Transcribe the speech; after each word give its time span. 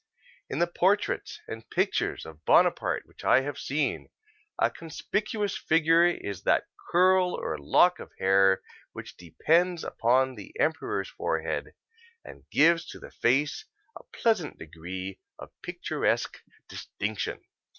In 0.49 0.57
all 0.59 0.65
the 0.65 0.71
portraits 0.71 1.41
and 1.47 1.69
pictures 1.69 2.25
of 2.25 2.43
Bonaparte 2.43 3.05
which 3.05 3.23
I 3.23 3.41
have 3.41 3.59
seen, 3.59 4.09
a 4.57 4.71
conspicuous 4.71 5.55
feature 5.55 6.05
is 6.05 6.41
that 6.41 6.65
curl 6.89 7.35
or 7.35 7.59
lock 7.59 7.99
of 7.99 8.09
hair 8.17 8.63
which 8.93 9.15
depends 9.15 9.83
upon 9.83 10.33
the 10.33 10.55
emperor's 10.59 11.09
forehead, 11.09 11.75
and 12.25 12.49
gives 12.49 12.87
to 12.87 12.99
the 12.99 13.11
face 13.11 13.65
a 13.95 14.01
pleasant 14.05 14.57
degree 14.57 15.19
of 15.37 15.51
picturesque 15.61 16.39
distinction. 16.67 17.39